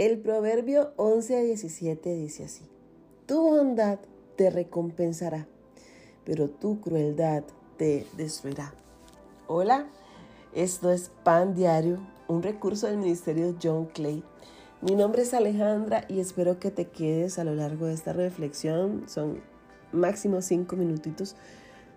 El 0.00 0.18
proverbio 0.18 0.94
11 0.96 1.36
a 1.36 1.40
17 1.42 2.14
dice 2.14 2.44
así, 2.44 2.62
Tu 3.26 3.38
bondad 3.38 3.98
te 4.34 4.48
recompensará, 4.48 5.46
pero 6.24 6.48
tu 6.48 6.80
crueldad 6.80 7.44
te 7.76 8.06
destruirá. 8.16 8.72
Hola, 9.46 9.90
esto 10.54 10.90
es 10.90 11.10
Pan 11.22 11.54
Diario, 11.54 11.98
un 12.28 12.42
recurso 12.42 12.86
del 12.86 12.96
Ministerio 12.96 13.54
John 13.62 13.88
Clay. 13.92 14.24
Mi 14.80 14.94
nombre 14.94 15.20
es 15.20 15.34
Alejandra 15.34 16.06
y 16.08 16.20
espero 16.20 16.58
que 16.58 16.70
te 16.70 16.86
quedes 16.86 17.38
a 17.38 17.44
lo 17.44 17.54
largo 17.54 17.84
de 17.84 17.92
esta 17.92 18.14
reflexión. 18.14 19.04
Son 19.06 19.42
máximo 19.92 20.40
cinco 20.40 20.76
minutitos 20.76 21.36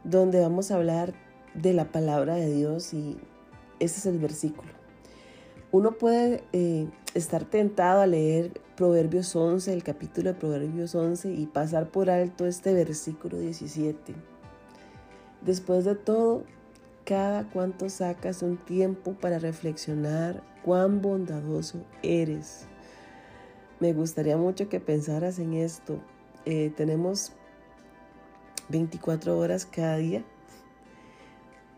donde 0.03 0.41
vamos 0.41 0.71
a 0.71 0.75
hablar 0.75 1.13
de 1.53 1.71
la 1.71 1.89
palabra 1.93 2.35
de 2.35 2.53
Dios 2.53 2.93
y 2.93 3.15
ese 3.79 3.99
es 3.99 4.05
el 4.07 4.19
versículo. 4.19 4.72
Uno 5.73 5.93
puede 5.93 6.43
eh, 6.53 6.87
estar 7.15 7.45
tentado 7.45 8.01
a 8.01 8.05
leer 8.05 8.61
Proverbios 8.75 9.35
11, 9.35 9.73
el 9.73 9.81
capítulo 9.81 10.31
de 10.31 10.39
Proverbios 10.39 10.93
11 10.93 11.33
y 11.33 11.47
pasar 11.47 11.89
por 11.89 12.11
alto 12.11 12.45
este 12.45 12.75
versículo 12.75 13.39
17. 13.39 14.13
Después 15.41 15.83
de 15.83 15.95
todo, 15.95 16.43
cada 17.05 17.49
cuanto 17.49 17.89
sacas 17.89 18.43
un 18.43 18.57
tiempo 18.57 19.13
para 19.13 19.39
reflexionar 19.39 20.43
cuán 20.63 21.01
bondadoso 21.01 21.79
eres. 22.03 22.67
Me 23.79 23.93
gustaría 23.93 24.37
mucho 24.37 24.69
que 24.69 24.79
pensaras 24.79 25.39
en 25.39 25.55
esto. 25.55 25.97
Eh, 26.45 26.71
tenemos 26.77 27.31
24 28.69 29.39
horas 29.39 29.65
cada 29.65 29.97
día 29.97 30.23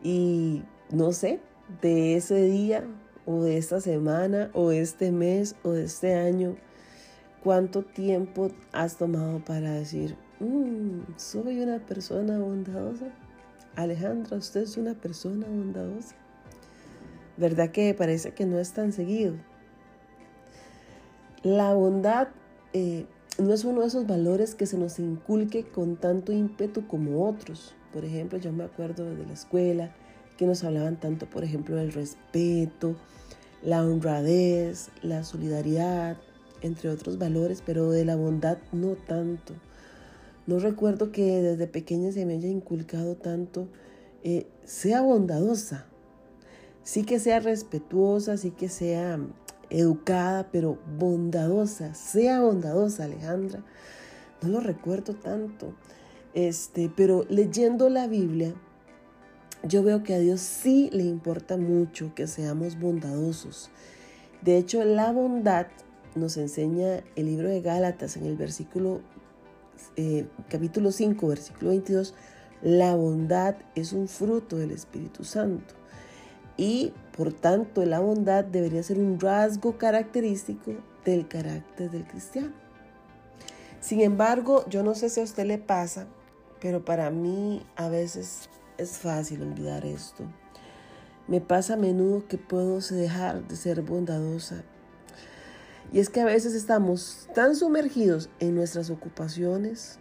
y 0.03 0.63
no 0.91 1.13
sé, 1.13 1.39
de 1.81 2.17
ese 2.17 2.43
día 2.43 2.83
o 3.25 3.43
de 3.43 3.57
esta 3.57 3.81
semana 3.81 4.49
o 4.53 4.71
este 4.71 5.11
mes 5.11 5.55
o 5.63 5.71
de 5.71 5.85
este 5.85 6.15
año, 6.15 6.55
cuánto 7.43 7.83
tiempo 7.83 8.51
has 8.71 8.97
tomado 8.97 9.39
para 9.43 9.71
decir, 9.71 10.15
mm, 10.39 11.01
soy 11.17 11.61
una 11.61 11.79
persona 11.79 12.39
bondadosa. 12.39 13.07
Alejandra, 13.75 14.37
usted 14.37 14.61
es 14.61 14.77
una 14.77 14.93
persona 14.93 15.47
bondadosa. 15.47 16.15
¿Verdad 17.37 17.71
que 17.71 17.93
parece 17.93 18.33
que 18.33 18.45
no 18.45 18.59
es 18.59 18.71
tan 18.71 18.93
seguido? 18.93 19.35
La 21.43 21.73
bondad 21.73 22.29
eh, 22.73 23.05
no 23.37 23.53
es 23.53 23.65
uno 23.65 23.81
de 23.81 23.87
esos 23.87 24.07
valores 24.07 24.55
que 24.55 24.65
se 24.65 24.77
nos 24.77 24.99
inculque 24.99 25.65
con 25.65 25.97
tanto 25.97 26.31
ímpetu 26.31 26.87
como 26.87 27.27
otros. 27.27 27.75
Por 27.91 28.05
ejemplo, 28.05 28.39
yo 28.39 28.53
me 28.53 28.63
acuerdo 28.63 29.13
de 29.13 29.25
la 29.25 29.33
escuela 29.33 29.91
que 30.37 30.45
nos 30.45 30.63
hablaban 30.63 30.99
tanto, 30.99 31.29
por 31.29 31.43
ejemplo, 31.43 31.75
del 31.75 31.93
respeto, 31.93 32.95
la 33.63 33.83
honradez, 33.83 34.89
la 35.01 35.23
solidaridad, 35.23 36.17
entre 36.61 36.89
otros 36.89 37.17
valores, 37.17 37.61
pero 37.65 37.91
de 37.91 38.05
la 38.05 38.15
bondad 38.15 38.57
no 38.71 38.95
tanto. 38.95 39.53
No 40.47 40.59
recuerdo 40.59 41.11
que 41.11 41.41
desde 41.41 41.67
pequeña 41.67 42.11
se 42.11 42.25
me 42.25 42.33
haya 42.33 42.49
inculcado 42.49 43.15
tanto, 43.15 43.67
eh, 44.23 44.47
sea 44.63 45.01
bondadosa, 45.01 45.85
sí 46.83 47.03
que 47.03 47.19
sea 47.19 47.39
respetuosa, 47.39 48.37
sí 48.37 48.51
que 48.51 48.69
sea 48.69 49.19
educada, 49.69 50.49
pero 50.51 50.77
bondadosa, 50.97 51.95
sea 51.95 52.41
bondadosa, 52.41 53.05
Alejandra. 53.05 53.63
No 54.41 54.49
lo 54.49 54.59
recuerdo 54.59 55.15
tanto. 55.15 55.73
Este, 56.33 56.91
pero 56.95 57.25
leyendo 57.29 57.89
la 57.89 58.07
Biblia, 58.07 58.53
yo 59.67 59.83
veo 59.83 60.03
que 60.03 60.13
a 60.13 60.19
Dios 60.19 60.41
sí 60.41 60.89
le 60.93 61.03
importa 61.03 61.57
mucho 61.57 62.13
que 62.13 62.27
seamos 62.27 62.79
bondadosos. 62.79 63.71
De 64.41 64.57
hecho, 64.57 64.83
la 64.83 65.11
bondad 65.11 65.67
nos 66.13 66.37
enseña 66.37 67.03
el 67.15 67.25
libro 67.25 67.49
de 67.49 67.61
Gálatas 67.61 68.15
en 68.15 68.25
el 68.25 68.37
versículo, 68.37 69.01
eh, 69.95 70.27
capítulo 70.49 70.91
5, 70.91 71.27
versículo 71.27 71.71
22. 71.71 72.13
La 72.61 72.95
bondad 72.95 73.55
es 73.73 73.91
un 73.91 74.07
fruto 74.07 74.57
del 74.57 74.71
Espíritu 74.71 75.23
Santo. 75.23 75.73
Y 76.57 76.93
por 77.17 77.33
tanto, 77.33 77.83
la 77.85 77.99
bondad 77.99 78.45
debería 78.45 78.83
ser 78.83 78.99
un 78.99 79.19
rasgo 79.19 79.77
característico 79.77 80.73
del 81.03 81.27
carácter 81.27 81.89
del 81.89 82.05
cristiano. 82.05 82.53
Sin 83.79 84.01
embargo, 84.01 84.63
yo 84.69 84.83
no 84.83 84.95
sé 84.95 85.09
si 85.09 85.21
a 85.21 85.23
usted 85.23 85.45
le 85.45 85.57
pasa, 85.57 86.07
pero 86.61 86.85
para 86.85 87.09
mí 87.09 87.61
a 87.75 87.89
veces 87.89 88.49
es 88.77 88.97
fácil 88.97 89.41
olvidar 89.41 89.85
esto. 89.85 90.23
Me 91.27 91.41
pasa 91.41 91.73
a 91.73 91.77
menudo 91.77 92.27
que 92.27 92.37
puedo 92.37 92.79
dejar 92.79 93.47
de 93.47 93.55
ser 93.55 93.81
bondadosa. 93.81 94.63
Y 95.91 95.99
es 95.99 96.09
que 96.09 96.21
a 96.21 96.25
veces 96.25 96.53
estamos 96.53 97.27
tan 97.33 97.55
sumergidos 97.55 98.29
en 98.39 98.55
nuestras 98.55 98.89
ocupaciones 98.89 99.99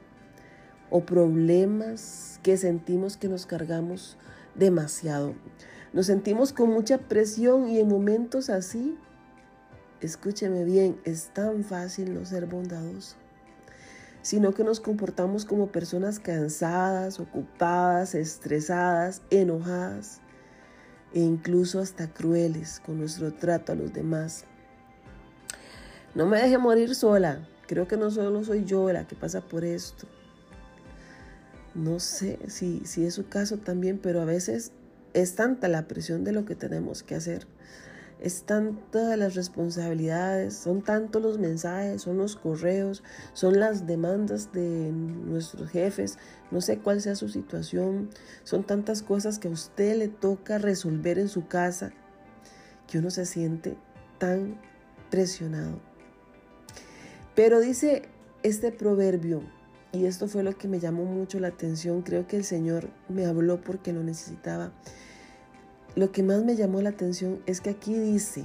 o 0.90 1.04
problemas 1.04 2.40
que 2.42 2.56
sentimos 2.56 3.16
que 3.16 3.28
nos 3.28 3.46
cargamos 3.46 4.16
demasiado. 4.54 5.34
Nos 5.92 6.06
sentimos 6.06 6.52
con 6.52 6.70
mucha 6.70 6.98
presión 6.98 7.68
y 7.68 7.78
en 7.78 7.88
momentos 7.88 8.50
así, 8.50 8.98
escúcheme 10.00 10.64
bien, 10.64 11.00
es 11.04 11.28
tan 11.32 11.64
fácil 11.64 12.14
no 12.14 12.24
ser 12.24 12.46
bondadoso 12.46 13.23
sino 14.24 14.54
que 14.54 14.64
nos 14.64 14.80
comportamos 14.80 15.44
como 15.44 15.66
personas 15.66 16.18
cansadas, 16.18 17.20
ocupadas, 17.20 18.14
estresadas, 18.14 19.20
enojadas 19.28 20.22
e 21.12 21.20
incluso 21.20 21.78
hasta 21.78 22.08
crueles 22.08 22.80
con 22.80 22.98
nuestro 22.98 23.34
trato 23.34 23.72
a 23.72 23.74
los 23.74 23.92
demás. 23.92 24.46
No 26.14 26.24
me 26.24 26.38
deje 26.40 26.56
morir 26.56 26.94
sola. 26.94 27.46
Creo 27.66 27.86
que 27.86 27.98
no 27.98 28.10
solo 28.10 28.42
soy 28.44 28.64
yo 28.64 28.90
la 28.90 29.06
que 29.06 29.14
pasa 29.14 29.42
por 29.42 29.62
esto. 29.62 30.06
No 31.74 32.00
sé 32.00 32.38
si, 32.48 32.80
si 32.86 33.04
es 33.04 33.12
su 33.12 33.28
caso 33.28 33.58
también, 33.58 33.98
pero 33.98 34.22
a 34.22 34.24
veces 34.24 34.72
es 35.12 35.34
tanta 35.34 35.68
la 35.68 35.86
presión 35.86 36.24
de 36.24 36.32
lo 36.32 36.46
que 36.46 36.54
tenemos 36.54 37.02
que 37.02 37.14
hacer 37.14 37.46
es 38.24 38.44
tanta 38.44 39.18
las 39.18 39.34
responsabilidades, 39.34 40.54
son 40.54 40.80
tantos 40.80 41.20
los 41.20 41.38
mensajes, 41.38 42.00
son 42.00 42.16
los 42.16 42.36
correos, 42.36 43.02
son 43.34 43.60
las 43.60 43.86
demandas 43.86 44.50
de 44.50 44.90
nuestros 44.90 45.68
jefes, 45.68 46.16
no 46.50 46.62
sé 46.62 46.78
cuál 46.78 47.02
sea 47.02 47.16
su 47.16 47.28
situación, 47.28 48.08
son 48.42 48.64
tantas 48.64 49.02
cosas 49.02 49.38
que 49.38 49.48
a 49.48 49.50
usted 49.50 49.98
le 49.98 50.08
toca 50.08 50.56
resolver 50.56 51.18
en 51.18 51.28
su 51.28 51.48
casa 51.48 51.92
que 52.86 52.98
uno 52.98 53.10
se 53.10 53.26
siente 53.26 53.76
tan 54.16 54.58
presionado. 55.10 55.78
Pero 57.34 57.60
dice 57.60 58.08
este 58.42 58.72
proverbio, 58.72 59.42
y 59.92 60.06
esto 60.06 60.28
fue 60.28 60.42
lo 60.42 60.56
que 60.56 60.66
me 60.66 60.80
llamó 60.80 61.04
mucho 61.04 61.40
la 61.40 61.48
atención, 61.48 62.00
creo 62.00 62.26
que 62.26 62.38
el 62.38 62.44
Señor 62.44 62.88
me 63.10 63.26
habló 63.26 63.60
porque 63.60 63.92
lo 63.92 64.02
necesitaba 64.02 64.72
lo 65.96 66.10
que 66.10 66.22
más 66.22 66.42
me 66.44 66.56
llamó 66.56 66.80
la 66.80 66.90
atención 66.90 67.40
es 67.46 67.60
que 67.60 67.70
aquí 67.70 67.94
dice, 67.94 68.44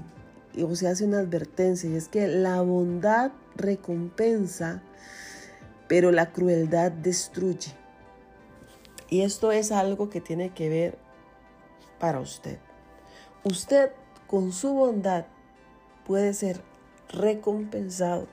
o 0.61 0.75
se 0.75 0.87
hace 0.87 1.05
una 1.05 1.19
advertencia, 1.19 1.89
y 1.89 1.95
es 1.95 2.07
que 2.07 2.27
la 2.27 2.61
bondad 2.61 3.31
recompensa, 3.55 4.83
pero 5.87 6.11
la 6.11 6.31
crueldad 6.31 6.91
destruye. 6.91 7.73
Y 9.09 9.21
esto 9.21 9.51
es 9.51 9.71
algo 9.71 10.09
que 10.09 10.21
tiene 10.21 10.53
que 10.53 10.69
ver 10.69 10.97
para 11.99 12.19
usted. 12.19 12.59
Usted 13.43 13.91
con 14.27 14.51
su 14.51 14.73
bondad 14.73 15.25
puede 16.05 16.33
ser 16.33 16.61
recompensado 17.09 18.27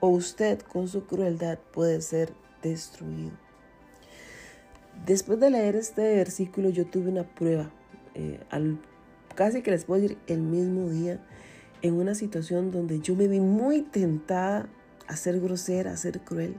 o 0.00 0.08
usted 0.08 0.60
con 0.60 0.88
su 0.88 1.06
crueldad 1.06 1.58
puede 1.72 2.00
ser 2.00 2.32
destruido. 2.62 3.36
Después 5.06 5.38
de 5.38 5.50
leer 5.50 5.76
este 5.76 6.16
versículo 6.16 6.70
yo 6.70 6.86
tuve 6.86 7.10
una 7.10 7.22
prueba 7.22 7.70
eh, 8.18 8.40
casi 9.36 9.62
que 9.62 9.70
les 9.70 9.84
puedo 9.84 10.02
decir 10.02 10.18
el 10.26 10.40
mismo 10.40 10.90
día, 10.90 11.20
en 11.82 11.94
una 11.94 12.16
situación 12.16 12.72
donde 12.72 13.00
yo 13.00 13.14
me 13.14 13.28
vi 13.28 13.38
muy 13.38 13.82
tentada 13.82 14.68
a 15.06 15.16
ser 15.16 15.40
grosera, 15.40 15.92
a 15.92 15.96
ser 15.96 16.20
cruel. 16.20 16.56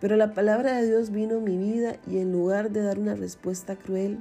Pero 0.00 0.16
la 0.16 0.32
palabra 0.32 0.78
de 0.78 0.88
Dios 0.88 1.10
vino 1.10 1.36
a 1.36 1.40
mi 1.40 1.58
vida 1.58 1.96
y 2.06 2.18
en 2.18 2.32
lugar 2.32 2.70
de 2.70 2.82
dar 2.82 2.98
una 2.98 3.14
respuesta 3.14 3.76
cruel, 3.76 4.18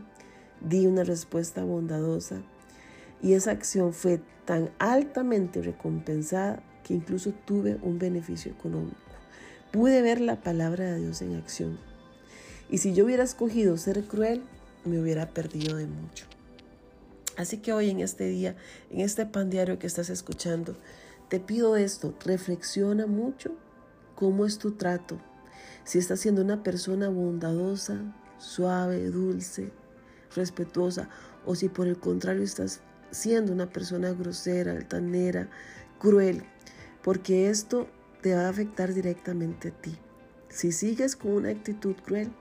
di 0.59 0.86
una 0.86 1.06
respuesta 1.06 1.63
bondadosa. 1.63 2.42
Y 3.21 3.33
esa 3.33 3.51
acción 3.51 3.94
fue 3.94 4.19
tan 4.44 4.69
altamente 4.77 5.62
recompensada 5.62 6.62
que 6.83 6.94
incluso 6.94 7.31
tuve 7.45 7.80
un 7.81 7.98
beneficio 7.98 8.51
económico. 8.51 8.98
Pude 9.71 10.01
ver 10.01 10.19
la 10.19 10.42
palabra 10.42 10.92
de 10.92 11.00
Dios 11.00 11.21
en 11.21 11.36
acción. 11.36 11.80
Y 12.69 12.80
si 12.80 12.94
yo 12.94 13.06
hubiera 13.06 13.24
escogido 13.24 13.77
ser 13.77 14.03
cruel, 14.03 14.42
me 14.83 15.00
hubiera 15.00 15.30
perdido 15.30 15.77
de 15.77 15.88
mucho. 15.88 16.25
Así 17.41 17.57
que 17.57 17.73
hoy 17.73 17.89
en 17.89 18.01
este 18.01 18.25
día, 18.25 18.55
en 18.91 18.99
este 18.99 19.25
pan 19.25 19.49
diario 19.49 19.79
que 19.79 19.88
estás 19.88 20.11
escuchando, 20.11 20.77
te 21.27 21.39
pido 21.39 21.75
esto, 21.75 22.13
reflexiona 22.23 23.07
mucho 23.07 23.49
cómo 24.13 24.45
es 24.45 24.59
tu 24.59 24.73
trato. 24.73 25.19
Si 25.83 25.97
estás 25.97 26.19
siendo 26.19 26.43
una 26.43 26.61
persona 26.61 27.09
bondadosa, 27.09 28.13
suave, 28.38 29.09
dulce, 29.09 29.71
respetuosa, 30.35 31.09
o 31.43 31.55
si 31.55 31.67
por 31.67 31.88
el 31.88 31.97
contrario 31.97 32.43
estás 32.43 32.81
siendo 33.09 33.53
una 33.53 33.71
persona 33.71 34.13
grosera, 34.13 34.73
altanera, 34.73 35.49
cruel. 35.97 36.43
porque 37.01 37.49
esto 37.49 37.88
te 38.21 38.35
va 38.35 38.45
a 38.45 38.49
afectar 38.49 38.93
directamente 38.93 39.69
a 39.69 39.81
ti. 39.81 39.97
Si 40.49 40.71
sigues 40.71 41.15
con 41.15 41.31
una 41.31 41.49
actitud 41.49 41.95
cruel, 42.05 42.31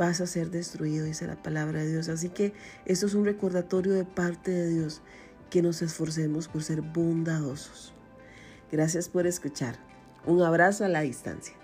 vas 0.00 0.22
a 0.22 0.26
ser 0.26 0.50
destruido, 0.50 1.04
dice 1.04 1.26
la 1.26 1.42
palabra 1.42 1.80
de 1.80 1.90
Dios. 1.90 2.08
Así 2.08 2.30
que 2.30 2.54
esto 2.86 3.04
es 3.04 3.12
un 3.12 3.26
recordatorio 3.26 3.92
de 3.92 4.06
parte 4.06 4.50
de 4.50 4.68
Dios, 4.70 5.02
que 5.50 5.60
nos 5.60 5.82
esforcemos 5.82 6.48
por 6.48 6.62
ser 6.62 6.80
bondadosos. 6.80 7.92
Gracias 8.72 9.10
por 9.10 9.26
escuchar. 9.26 9.78
Un 10.24 10.40
abrazo 10.40 10.86
a 10.86 10.88
la 10.88 11.02
distancia. 11.02 11.59